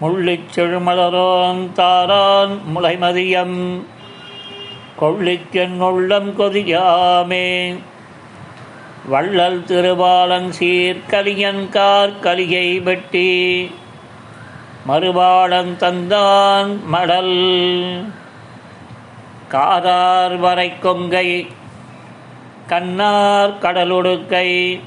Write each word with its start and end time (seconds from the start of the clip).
முள்ளிச் 0.00 0.48
செழுமலரோன் 0.54 1.72
தாரான் 1.72 2.60
முளைமதியம். 2.76 3.84
கொள்ளிக்கென் 5.00 5.78
உள்ளம் 5.78 6.38
கொதியாமே. 6.38 7.78
வள்ளல் 9.06 9.64
திருவாளன் 9.66 10.52
சீர்கலியன் 10.58 10.96
கலியன்கார் 11.10 12.12
கலியை 12.20 12.82
வெட்டி. 12.82 13.70
மறுபாடன் 14.88 15.76
தந்தான் 15.76 16.84
மடல். 16.84 18.04
காதார் 19.50 20.38
வரை 20.38 20.78
கொங்கை. 20.78 21.46
கண்ணார் 22.66 23.58
கடலுடுக்கை. 23.58 24.80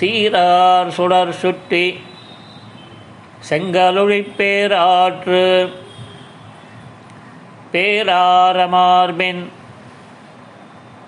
சீரார் 0.00 0.88
சுடர் 0.88 1.32
சுட்டி. 1.32 2.00
செங்கலொழிப் 3.48 4.32
பேராற்று 4.36 5.72
பேராரமார்பின் 7.72 9.44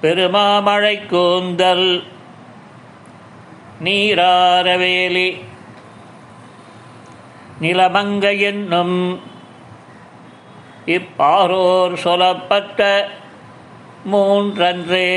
பெருமாமழை 0.02 1.06
கூந்தல் 1.06 2.02
நீராரவேலி 3.84 5.41
நிலமங்க 7.60 8.41
என்னும் 8.41 9.20
இப்பாரோர் 10.86 11.94
சொல்லப்பட்ட 11.94 13.08
மூன்றன்றே. 14.12 15.10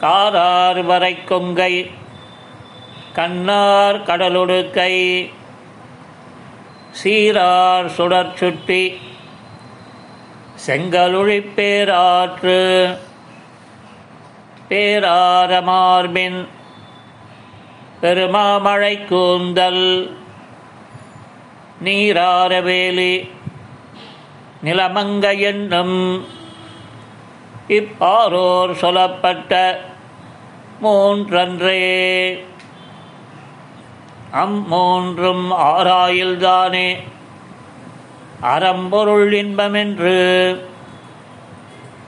காரார் 0.00 0.84
வரை 0.84 1.24
கொங்கை 1.24 1.90
கண்ணார் 3.14 3.98
கடலுடுக்கை 4.08 4.94
சீரார் 7.00 7.88
சுடர் 7.96 8.34
சுட்டி 8.34 8.82
செங்கலுழிப்பேராற்று 10.66 12.58
பேராரமார்பின் 14.68 16.40
பெருமாமழை 18.02 18.94
கூந்தல் 19.08 19.84
நீராரவேலி 21.84 23.14
நிலமங்க 24.64 25.24
என்னும் 25.50 25.98
இப்பாரோர் 27.78 28.72
சொல்லப்பட்ட 28.82 29.52
மூன்றன்றே. 30.82 31.80
அம்மூன்றும் 34.32 35.50
ஆராயில்தானே. 35.50 36.96
அறம்பொருள் 38.40 39.32
இன்பமென்று. 39.32 40.56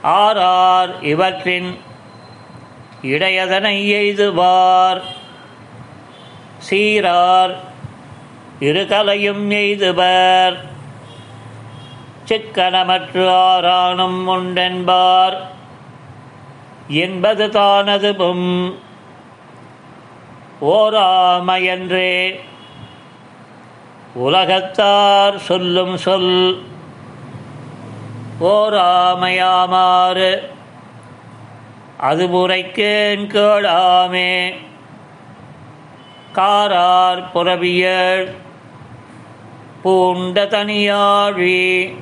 ஆரார் 0.03 1.03
இவற்றின் 1.03 1.79
இடையதனை 3.03 3.91
எய்துவார். 3.91 5.01
சீரார் 6.69 7.55
இருகலையும் 8.59 9.51
எய்துவர். 9.51 10.57
சிக்கனமற்று 12.27 13.29
ஆறானும் 13.29 14.27
உண்டென்பார். 14.27 15.37
என்பது 16.87 17.47
தானதுவும் 17.47 18.73
ஓராமையன்றே. 20.63 22.39
உலகத்தார் 24.13 25.37
சொல்லும் 25.37 25.97
சொல் 25.97 26.63
ஓராமையாமாறு. 28.41 30.31
அது 31.97 32.27
முறைக்கேன் 32.27 33.27
கேளாமே. 33.27 34.53
காரார் 36.35 37.31
புறவியல் 37.33 38.35
பூண்ட 39.83 40.45
தனியாழி 40.45 41.95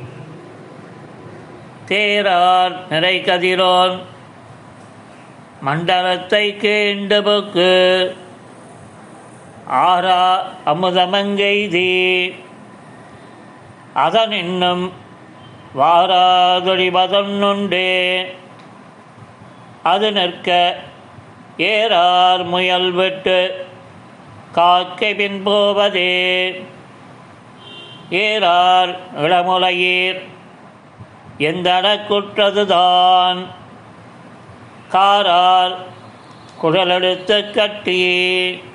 தேரார் 1.88 2.76
நிறை 2.90 3.22
கதிரோன் 3.22 4.00
மண்டலத்தை 5.62 6.56
கேண்டபுக்கு. 6.62 8.16
ஆரா 9.72 10.54
அமுதமங்கெய்தி 10.66 12.34
அதனின்னும் 13.94 14.92
வாராதொழிவதொன்னுண்டே 15.76 18.30
அது 19.84 20.12
நிற்க 20.12 20.76
ஏறார் 21.58 22.46
முயல் 22.46 22.92
விட்டு 22.92 23.68
காக்கை 24.52 25.14
பின்போவதே 25.14 26.56
ஏறார் 28.10 29.00
இளமுலையீர் 29.16 30.30
எந்தட 31.40 32.08
குற்றதுதான்? 32.08 33.48
காரார் 34.90 35.86
குழலெடுத்து 36.62 37.52
கட்டி 37.52 38.71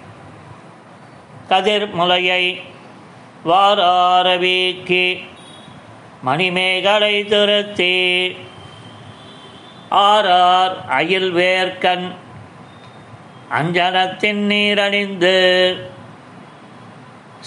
கதிர் 1.49 1.95
முலையை 1.95 2.61
வீக்கி 4.39 5.19
மணிமேகலை 6.23 7.25
துரத்தி. 7.25 8.37
ஆரார் 9.91 10.85
அயில் 10.89 11.35
வேர்க்கண் 11.35 12.15
அஞ்சனத்தின் 13.51 14.43
நீரணிந்து. 14.51 15.37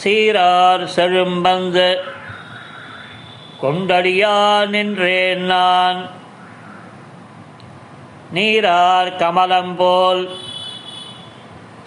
சீரார் 0.03 0.87
செழும்பந்து 0.95 1.97
கொண்டடியா 3.61 4.67
நின்றேன் 4.67 5.43
நான். 5.43 6.09
நீரார் 8.33 9.15
கமலம் 9.15 9.75
போல் 9.75 10.29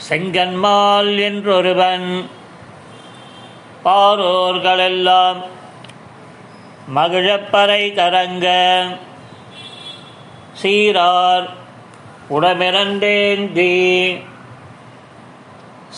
செங்கன்மால் 0.08 1.18
என்றொருவன். 1.18 2.28
பாரோர்களெல்லாம் 3.84 5.42
மகிழப்பறை 6.94 7.82
கரங்க 7.92 8.46
சீரார் 10.62 11.48
உடமிரண்டேந்தி 12.30 13.74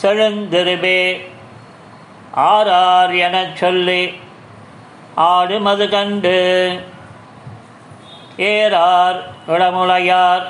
செழுந்திருபே 0.02 1.20
ஆரார் 2.36 3.18
எனச் 3.18 3.56
சொல்லி 3.56 4.12
ஆடுமது 5.16 5.88
கண்டு. 5.88 6.38
ஏறார் 8.36 9.20
இளமுலையார் 9.46 10.46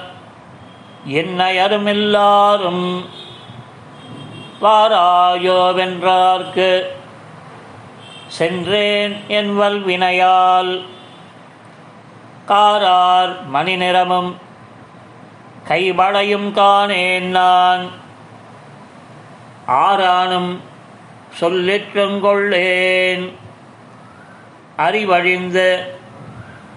என்னையருமில்லாரும் 1.09 3.05
பாராயோவென்றார்க்கு 4.65 6.85
சென்றேன் 8.29 9.25
என்வல் 9.29 9.85
வினையால் 9.85 10.87
காரார் 12.47 13.47
மணி 13.47 13.77
நிறமும் 13.77 14.37
கைபடையும் 15.69 16.53
காணேன் 16.53 17.31
நான். 17.31 17.91
ஆரானும் 19.67 20.63
சொல்லிற்றுங்கொள்ளேன் 21.41 23.33
அறிவழிந்து 24.79 25.93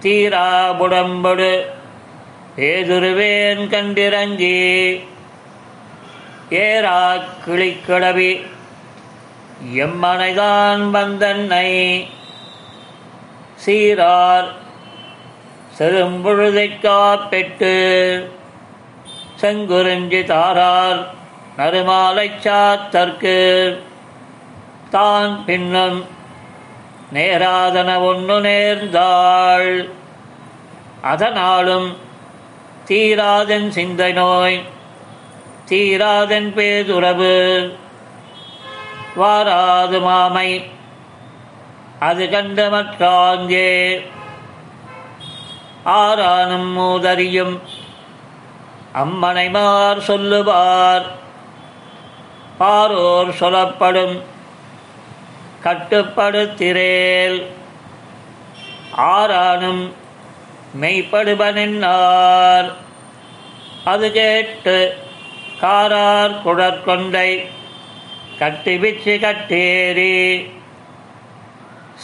தீராபுடம்படு 0.02 1.66
ஏதுருவேன் 2.56 3.68
கண்டிரஞ்சி 3.68 4.56
ஏரா 6.50 7.14
கிளிக்கிழவி 7.46 8.46
எம்மனைதான் 9.74 10.82
வந்தன்னை 10.90 11.68
சீரார் 13.66 14.48
செரும்பொழுதை 15.78 16.80
காப்பெட்டு 16.80 17.72
செங்குறிஞ்சி 19.42 20.24
தாரார் 20.24 21.06
நறுமாலைச் 21.56 22.40
சாத்தற்கு. 22.42 23.38
தான் 24.90 25.44
பின்னும் 25.44 26.06
நேராதன 27.14 28.04
ஒன்று 28.04 28.40
நேர்ந்தாள். 28.40 29.88
அதனாலும் 31.02 31.96
தீராதன் 32.88 33.70
சிந்தை 33.70 34.12
நோய் 34.12 34.76
தீராதன் 35.68 36.52
பேதுறவு. 36.56 37.72
வாராது 39.16 40.00
மாமை. 40.00 40.70
அது 42.00 42.30
கண்ட 42.30 42.68
மற்றாங்கே 42.68 44.02
ஆறானும் 45.84 46.78
மூதறியும். 46.78 47.58
அம்மனைமார் 48.94 49.98
சொல்லுவார். 49.98 51.06
பாரோர் 52.60 53.32
சொல்லப்படும். 53.32 54.22
கட்டுப்படுத்திரேல். 55.64 57.46
ஆரானும் 58.96 59.92
மெய்ப்படுபனின்னார் 60.80 62.72
அது 63.84 64.12
கேட்டு 64.12 65.06
காரார் 65.60 66.42
குடற்கொண்டை 66.42 67.46
கட்டி 68.38 68.78
பிச்சு 68.78 69.18
கட்டேறி. 69.22 70.50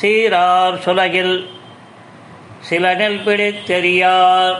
சீரார் 0.01 0.79
சுலகில் 0.79 1.49
சில 2.61 2.95
நெல் 2.95 3.21
பிடித்தெறியார் 3.25 4.59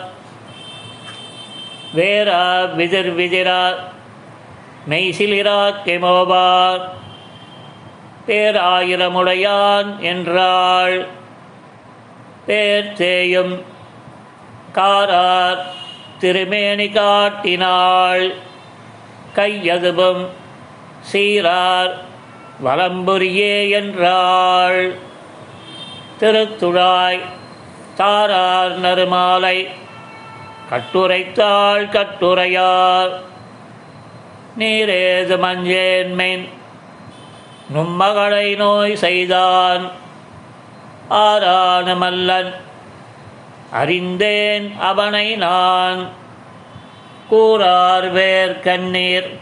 வேரா 1.95 2.75
விதிர் 2.75 3.17
விதிரார் 3.17 3.79
மெய்சிலிரா 4.89 5.75
கெமோபார். 5.85 6.89
பேராயிரமுடையான் 8.27 9.99
என்றாள். 9.99 11.07
பேர் 12.47 12.93
தேயும் 12.93 13.65
காரார் 14.75 15.63
திருமேனி 16.19 16.89
காட்டினாள். 16.89 18.35
கையதுபம் 19.35 20.27
சீரார் 21.13 21.95
வலம்புரியே 22.65 23.71
என்றாள். 23.71 24.95
திருத்துழாய் 26.21 27.21
தாரார் 27.97 28.81
நறுமாலை 28.81 29.69
கட்டுரைத்தாள் 30.71 31.85
கட்டுரையார். 31.89 33.13
நீரேது 34.59 35.37
மஞ்சேன்மேன் 35.39 36.49
நும்மகளை 37.75 38.57
நோய் 38.57 38.97
செய்தான். 38.97 39.91
ஆரான 41.09 41.95
மல்லன் 41.95 42.53
அறிந்தேன் 43.73 44.77
அவனை 44.81 45.37
நான். 45.37 46.23
கூறார் 47.31 48.11
வேர் 48.11 48.61
கண்ணீர். 48.61 49.39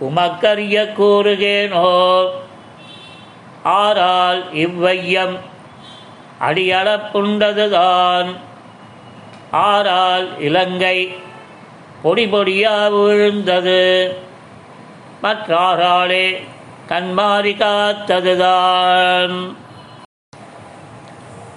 உமக்கரிய 0.00 0.92
கூறுகேனோ? 0.98 2.28
ஆரால் 3.62 4.54
இவ்வையம் 4.54 5.38
அடியளப்புண்டதுதான். 6.40 8.36
ஆரால் 9.50 10.40
இலங்கை 10.40 11.16
பொடி 12.02 12.26
பொடியா 12.26 12.90
விழுந்தது. 12.90 14.16
மற்றாராளே 15.22 16.46
கண்மாறி 16.88 17.52
காத்ததுதான். 17.56 19.54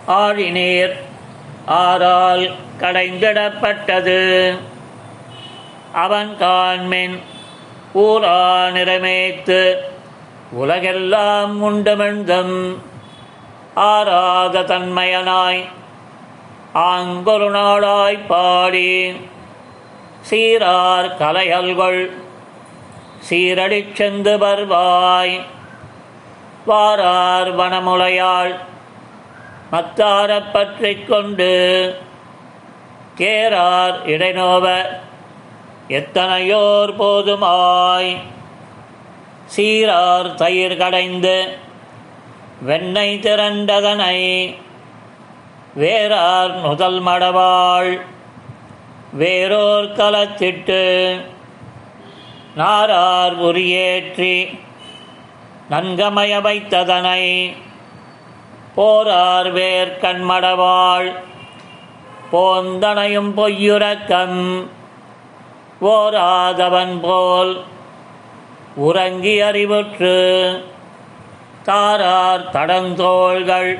ஆழிநீர் 0.07 0.95
ஆறால் 1.67 2.51
கடைந்திடப்பட்டது. 2.79 4.55
அவன் 5.93 6.35
காண்மின். 6.39 7.19
ஊரா 7.95 8.69
நிறமேத்து 8.69 9.75
உலகெல்லாம் 10.51 11.63
உண்டமிழ்ந்தம். 11.63 12.77
ஆராத 13.75 14.59
தன்மையனாய். 14.59 15.67
ஆங்கொரு 16.73 17.49
நாளாய் 17.49 18.25
பாடி. 18.27 19.11
சீரார் 20.29 21.17
கலையல்கள். 21.17 22.11
சீரடிச் 23.29 23.95
செந்து 23.95 24.37
வருவாய். 24.37 25.45
வாரார் 26.67 27.55
வனமுலையாள். 27.55 28.55
மத்தாரப் 29.71 30.53
பற்றிக் 30.53 31.07
கொண்டு. 31.07 31.95
கேரார் 33.17 34.05
இடைநோவ. 34.05 34.85
எத்தனையோர் 35.89 36.91
போதுமாய்? 36.97 38.17
சீரார் 39.55 40.35
தயிர் 40.35 40.77
கடைந்து 40.77 41.57
வெண்ணெய் 42.61 43.19
திரண்டதனை 43.19 44.17
வேறார் 45.75 46.53
நுதல் 46.61 47.01
மடவாள். 47.01 48.01
வேறோர் 49.13 49.91
கலத்திட்டு 49.91 50.83
நாரார் 52.55 53.39
உரியேற்றி 53.39 54.57
நன்கமய 55.69 56.41
வைத்ததனை 56.41 57.53
போரார் 58.77 59.51
வேர் 59.51 59.99
போந்தனையும் 62.31 63.31
பொய்யுறக்கம் 63.37 64.69
ஓராதவன் 65.81 66.95
போல் 67.01 67.53
உறங்கி 68.77 69.35
அறிவுற்று 69.41 70.15
தாரார் 71.63 72.43
தடந்தோள்கள் 72.51 73.71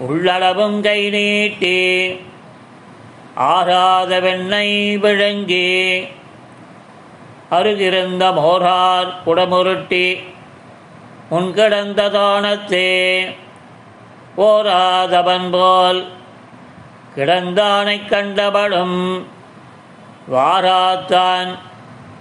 உள்ளளவும் 0.00 0.78
கை 0.80 1.00
நீட்டி 1.10 1.78
ஆறாத 3.46 4.12
வெண்ணெய் 4.20 4.78
விழுங்கி 4.96 5.68
அருகிருந்த 7.50 8.24
மோரார் 8.32 9.10
குடமுருட்டி 9.24 10.06
முன்கிடந்த 11.30 12.00
தானத்தே 12.10 12.90
ஓராதவன் 14.38 15.48
போல் 15.50 16.00
கிடந்தானைக் 17.16 18.08
கண்டபடும் 18.08 18.98
வாராத்தான் 20.32 21.58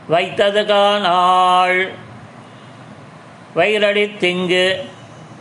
வைத்தது 0.07 0.65
காணாள் 0.65 1.91
வயிறடி 3.55 4.05
திங்கு 4.19 4.89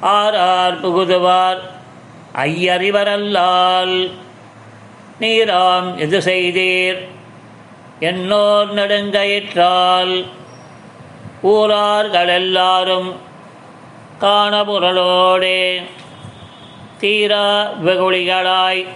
ஆர் 0.01 0.81
புகுதுவார். 0.81 1.61
ஐயறிவரல்லால் 2.35 4.11
நீராம் 5.21 5.97
எது 5.97 6.19
செய்தீர்? 6.19 7.09
என்னோர் 8.01 8.71
நெடுங்கயிற்றால் 8.79 10.27
ஊரார்கள் 11.43 12.29
காணபுரலோடே 12.29 13.15
காணபுரளோடே 14.21 15.83
தீரா 16.99 17.71
வெகுளிகளாய் 17.85 18.87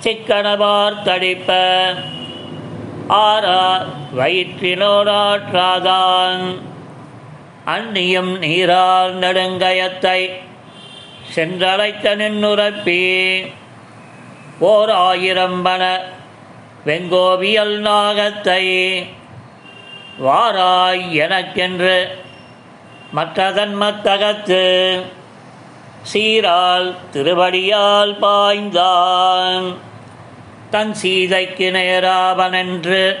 சிக்கனவார் 0.00 1.02
தடிப்ப 1.02 1.50
ஆரா 3.08 3.84
வயிற்றினோடாற்றாதான். 4.16 6.58
அந்நியம் 7.66 8.38
நீரால் 8.38 9.14
நெடுங்கயத்தை 9.14 10.30
சென்றழைத்த 11.34 12.16
நின்னுரப்பி. 12.16 13.46
ஓர் 14.58 14.90
ஆயிரம் 14.90 15.64
பன 15.64 16.00
வெங்கோவியல் 16.86 17.80
நாகத்தை 17.80 19.06
வாராய் 20.22 21.10
எனக்கென்று 21.10 22.20
மற்றதன் 23.16 23.80
மத்தகத்து 23.80 24.64
சீரால் 26.02 26.94
திருவடியால் 27.12 28.16
பாய்ந்தான். 28.20 29.91
தன் 30.72 30.94
சீதைக்கு 31.02 31.66
நேராவனென்று 31.70 33.16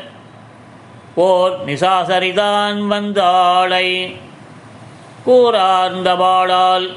ஓர் 1.14 1.58
நிசாசரிதான் 1.66 2.78
வந்தாளை 2.92 4.16
கூறார்ந்த 5.26 6.16
வாழால் 6.16 6.96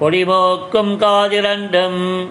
கொடிமோக்கும் 0.00 0.92
காதிரண்டும். 0.98 2.28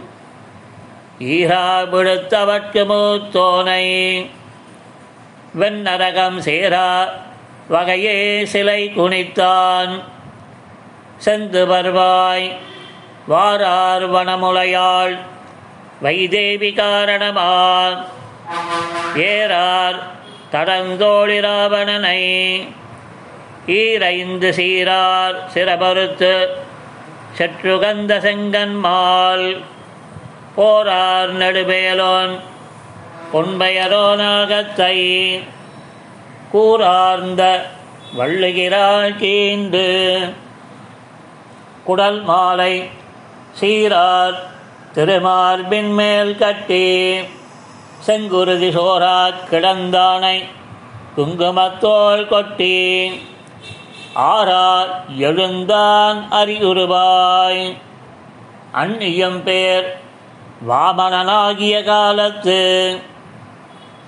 ஈரா 1.20 1.66
விடுத்தவர்க்கு 1.94 2.86
மூத்தோனை. 2.92 3.86
வெண்ணரகம் 5.60 6.38
சேரா 6.38 7.06
வகையே 7.72 8.44
சிலை 8.44 8.92
குனித்தான். 8.96 10.04
செந்து 11.26 11.68
வருவாய் 11.68 12.58
வாரார் 13.30 14.12
வனமுலையாள். 14.14 15.20
வைதேவி 16.04 16.76
காரணமா 16.76 17.94
ஏறார் 19.16 20.00
தடந்தோழி 20.52 21.42
ராவணனை 21.42 22.22
ஈரைந்து 23.68 24.52
சீரார் 24.52 25.38
சிறபருத்து 25.54 26.48
செற்றுகந்த 27.38 28.12
செங்கன்மால். 28.18 29.64
போரார் 30.58 31.32
நெடுபேலோன் 31.32 32.40
பொன்பெயரோனாகத்தை. 33.34 34.98
கூறார்ந்த 36.54 37.62
வள்ளுகிறாள் 38.18 39.16
கீண்டு 39.16 39.88
குடல் 41.84 42.22
மாலை 42.24 42.90
சீரார் 43.62 44.38
திருமார்பின் 44.96 45.90
மேல் 45.94 46.34
கட்டி 46.38 46.86
செங்குருதி 48.06 48.70
சோரா 48.76 49.18
கிடந்தானை 49.50 50.38
குங்குமத்தோல் 51.16 52.24
கொட்டி 52.28 52.76
ஆறார் 54.26 54.92
எழுந்தான் 55.22 56.20
அறியுருவாய் 56.32 57.64
அந்நியம் 58.76 59.42
பேர் 59.44 59.88
வாமனனாகிய 60.68 61.76
காலத்து 61.84 62.60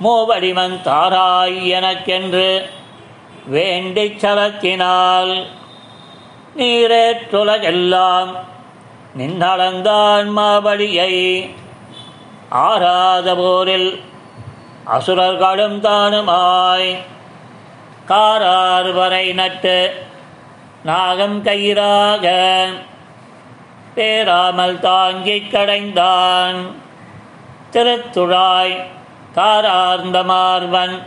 மூவடிமன் 0.02 0.80
தாராய் 0.84 1.58
எனக்கென்று 1.70 2.50
வேண்டிச் 3.50 4.20
சலத்தினால் 4.20 5.34
நீரேற்றுலகெல்லாம் 6.58 8.32
நின்னளந்தான் 9.16 10.28
மாபடியை 10.38 11.50
ஆராத 12.50 13.36
போரில் 13.36 14.04
அசுரர்களும் 14.84 15.82
தானுமாய். 15.82 16.98
காரார் 18.08 18.94
வரை 18.94 19.34
நட்டு 19.34 20.06
நாகம் 20.84 21.44
கயிறாக 21.44 22.28
பேராமல் 23.96 24.80
தாங்கிக் 24.80 25.50
கடைந்தான். 25.52 26.60
திருத்துழாய் 27.72 28.84
காரார்ந்த 29.36 30.24
மார்வன் 30.24 31.04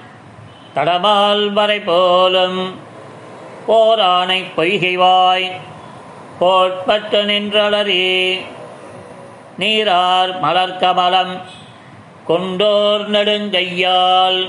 தடமால் 0.75 1.53
வரை 1.53 1.81
போலும் 1.81 2.79
போரானை 3.69 4.45
பொய்கைவாய். 4.57 5.51
கோட்பட்டு 6.41 7.21
நின்றளறி 7.25 8.05
நீரார் 9.59 10.33
மலர்கமலம் 10.41 11.35
கொண்டோர் 12.27 13.05
நெடுங்கையால் 13.09 14.41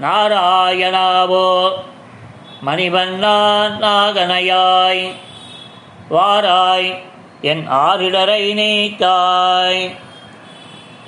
நாராயணாவோ 0.00 1.48
மணிவண்ணான் 2.66 3.76
நாகனையாய் 3.80 5.04
வாராய் 6.10 6.90
என் 7.42 7.64
ஆரிடரை 7.80 8.42
நீக்காய் 8.54 9.82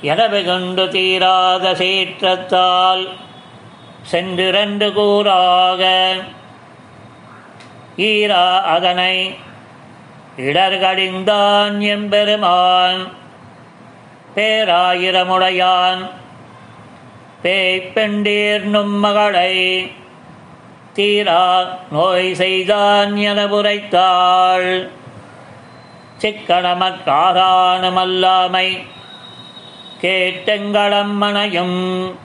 எனவே 0.04 0.40
கொண்டு 0.42 0.84
தீராத 0.88 1.66
சீற்றத்தால் 1.74 3.04
சென்றிரண்டு 4.10 4.88
கூறாக 4.90 5.82
ஈரா 8.02 8.44
அதனை 8.70 9.14
இடர்கடிந்தான் 10.38 11.78
எம்பெருமான். 11.78 13.08
பேராயிரமுடையான். 14.36 16.10
பேய்ப்பெண்டீர் 17.42 18.64
நும்மகளை 18.64 19.90
தீரா 20.92 21.78
நோய் 21.90 22.34
செய்தான் 22.34 23.16
என 23.16 23.46
உரைத்தாள். 23.46 24.88
சிக்கனமற்காரானுமல்லாமை 26.20 28.86
கேட்டெங்களம் 30.00 31.04
மனையும். 31.04 32.18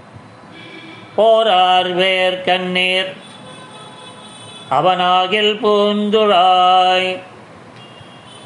போரார் 1.18 1.94
வேர் 1.94 2.42
கண்ணீர் 2.42 3.14
அவனாகில் 4.72 5.60
பூந்துழாய். 5.60 7.20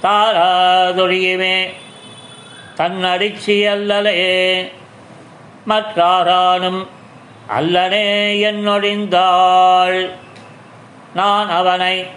தாராதொழியுமே. 0.02 1.74
தன்னடிச்சி 2.78 3.66
அல்லலே 3.68 4.72
மற்றாரானும் 5.68 6.88
அல்லனே 7.58 8.08
என்னொழிந்தாள். 8.44 10.10
நான் 11.14 11.50
அவனை 11.50 12.08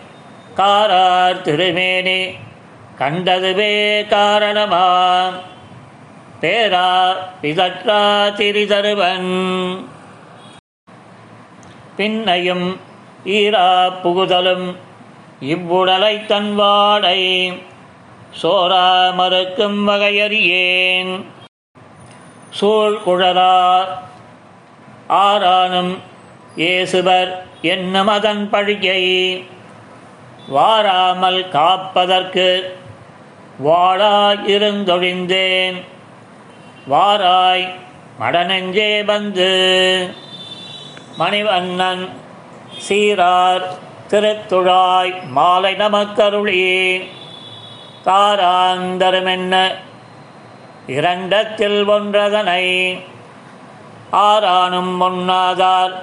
காரார் 0.56 1.40
திருமேனி 1.40 2.26
கண்டதுவே 2.98 4.06
காரணமாம் 4.08 5.38
பேரா 6.40 7.16
பிதற்றா 7.42 8.32
திரிதருவன். 8.34 9.28
பின்னையும் 11.96 12.76
ஈரா 13.24 13.92
புகுதலும் 14.02 14.76
இவ்வுடலை 15.40 16.26
தன்வாடை. 16.26 17.18
சோரா 18.38 19.14
மறுக்கும் 19.14 19.88
வகையறியேன். 19.88 21.24
சூழ்குழலா 22.60 23.88
ஆரானும் 25.08 25.98
ஏசுவர் 26.56 27.42
என்னும் 27.62 28.06
அதன் 28.06 28.50
பழியை 28.50 29.46
வாராமல் 30.48 31.48
காப்பதற்கு 31.48 32.76
வாழாயிருந்தொழிந்தேன் 33.64 35.84
வாராய் 36.88 37.74
மடநெஞ்சே 38.20 39.04
வந்து 39.04 39.52
மணிவண்ணன் 41.18 42.08
சீரார் 42.88 43.78
திருத்துழாய் 44.10 45.26
மாலை 45.26 45.74
நமக்கருளி. 45.74 47.10
தாராந்தரமென்ன? 48.04 49.74
இரண்டத்தில் 50.86 51.88
ஒன்றதனை 51.88 52.98
ஆரானும் 54.12 55.00
ஒன்னாதார் 55.00 56.02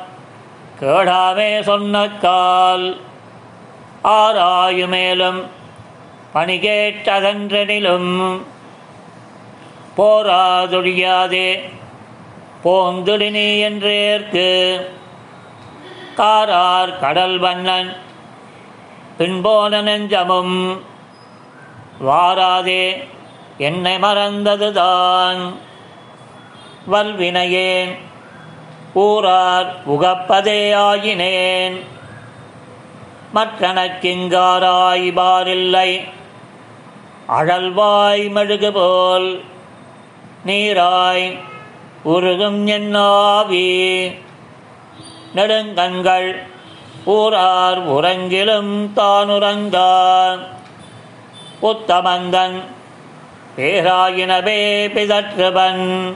கேடாமே 0.82 1.62
சொன்னக்கால் 1.62 3.02
ஆராயுமேலும் 4.04 5.44
பணிகேட்டதன்றெனிலும் 6.34 8.42
போராதொழியாதே 9.98 11.60
போந்துடினி 12.64 13.60
என்றேற்கு. 13.60 14.90
காரார் 16.18 17.00
கடல் 17.00 17.38
வண்ணன் 17.38 17.96
பின்போன 19.20 19.82
நெஞ்சமும் 19.82 20.86
வாராதே 22.06 23.08
என்னை 23.58 23.96
மறந்ததுதான். 23.96 25.54
வல்வினையேன் 26.92 27.98
ஊரார் 28.94 29.76
உகப்பதே 29.86 30.74
ஆயினேன். 30.74 31.84
மற்றனக்கிங்காராய்பாரில்லை 33.36 36.08
அழல்வாய் 37.28 38.30
மெழுகு 38.30 38.72
போல் 38.72 39.44
நீராய் 40.46 41.40
உருகும் 42.04 42.68
என்னாவி 42.68 44.12
நெடுங்கண்கள் 45.36 46.42
ஊரார் 47.06 47.88
உறங்கிலும் 47.88 48.94
தானுறங்கான் 48.96 50.56
உத்தமந்தன். 51.62 52.64
பேராயினவே 53.58 54.92
பிதற்றுவன். 54.94 56.14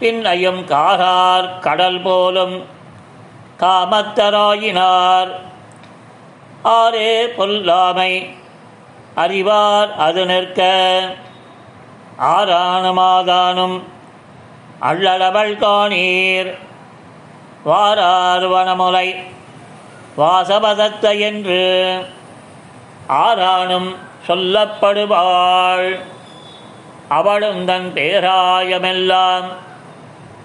பின்னையும் 0.00 0.64
காரார் 0.64 1.58
கடல் 1.58 2.02
போலும் 2.02 2.66
காமத்தராயினார். 3.60 5.30
ஆரே 6.64 7.24
பொல்லாமை 7.24 8.34
அறிவார் 9.14 9.94
அது 9.96 10.26
நிற்க. 10.26 10.62
ஆறானுமாதானும் 12.18 13.82
அள்ளளவள் 14.80 15.56
காணீர். 15.56 16.58
வாரார் 17.66 18.48
வனமுலை 18.48 19.24
வாசபதத்த 20.18 21.18
என்று 21.18 22.06
ஆரானும் 23.08 23.96
சொல்லப்படுவாள். 24.26 25.98
அவளும் 27.08 27.64
தன் 27.64 27.90
பேராயமெல்லாம் 27.94 29.44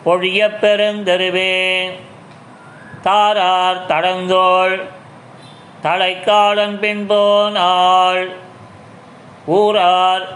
பொழியப் 0.06 0.58
பெருந்தருவே. 0.62 1.92
தாரார் 3.02 3.86
தடந்தோள் 3.86 4.84
தலைக்காலன் 5.82 6.80
பின்போனாள் 6.80 8.36
ஊரார் 9.46 10.28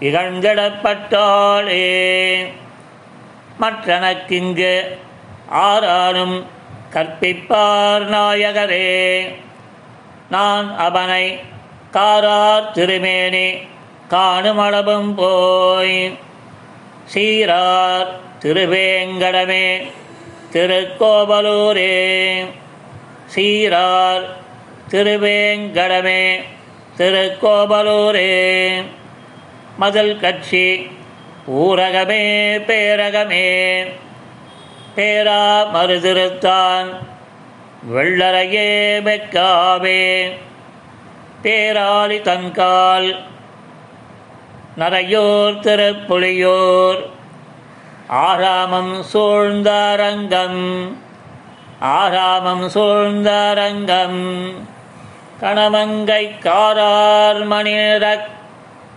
இகழ்ந்திடப்பட்டாளே. 0.00 0.92
மற்றனக்கிங்கு 3.60 4.98
ஆறானும் 5.54 6.44
கற்பிப்பார் 6.90 8.10
நாயகரே. 8.10 9.34
நான் 10.30 10.76
அவனை 10.76 11.52
காரார் 11.94 12.70
திருமேனி 12.70 13.52
காணுமளவும் 14.10 15.14
போய். 15.16 16.18
சீரார் 17.14 18.06
திருவேங்கடமே 18.42 19.90
திருக்கோவலூரே. 20.52 21.92
சீரார் 23.34 24.24
திருவேங்கடமே 24.90 26.42
திருக்கோவலூரே. 26.98 28.72
மதில் 29.76 30.20
கட்சி 30.20 30.90
ஊரகமே 31.50 32.56
பேரகமே. 32.66 33.84
பேரா 34.96 35.66
மறுதிருத்தான் 35.74 36.86
வெள்ளரையே 37.94 39.00
மெக்காவே. 39.00 40.32
பேராளி 41.44 42.20
தன்கால். 42.20 43.22
நரையோர் 44.76 45.60
திருப்புலியோர். 45.60 47.10
ஆராமம் 48.08 49.04
சூழ்ந்தாரங்கம் 49.12 50.92
ஆராமம் 51.80 52.68
சூழ்ந்தாரங்கம் 52.68 54.52
கணமங்கை 55.40 56.38
காரார் 56.38 57.44
மணிநிற 57.46 58.26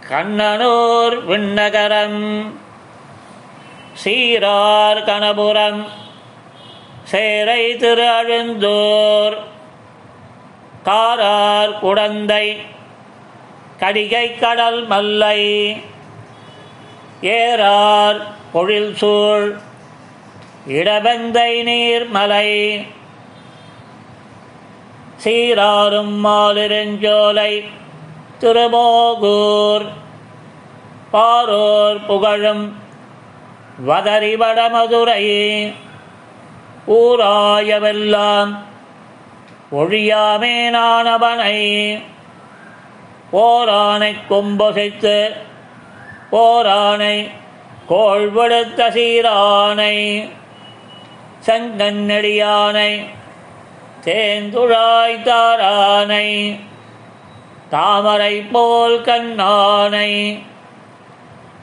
கண்ணனூர் 0.09 1.25
விண்ணகரம். 1.25 2.53
சீரார் 4.03 5.03
கணபுரம் 5.03 5.87
சேரை 7.11 7.77
திரு 7.77 8.07
அழுந்தோர். 8.07 9.37
காரார் 10.87 11.73
குடந்தை 11.79 12.45
கடிகை 13.79 14.25
கடல் 14.35 14.81
மல்லை 14.87 15.39
ஏறார் 17.31 18.19
பொழில் 18.51 18.93
சூழ் 18.95 19.47
இடபெந்தை 20.71 21.51
நீர்மலை 21.63 22.49
சீராரும் 25.23 26.15
மாலிருஞ்சோலை 26.23 27.51
திருமோகூர் 28.39 29.87
பாரோர் 31.11 32.01
புகழும் 32.07 32.65
வதரி 33.85 34.33
வடமதுரை 34.35 35.23
ஊராயவெல்லாம் 36.91 38.51
ஒழியாமே 39.71 40.69
நானவனை. 40.69 41.57
ஓரானை 43.33 44.15
கொம்பொசைத்து 44.29 45.31
போரானை 46.31 47.29
கோள்வெடுத்த 47.89 48.89
சீரானை 48.89 50.29
செங்கன்னடியானை 51.45 53.05
தேந்துழாய் 54.05 55.23
தாரானை 55.23 56.59
தாமரை 57.69 58.41
போல் 58.41 59.01
கண்ணானை. 59.01 60.43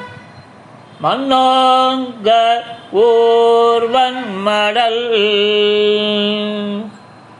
மன்னோங்க 1.03 2.59
ஊர்வன் 2.91 4.41
மடல் 4.41 5.11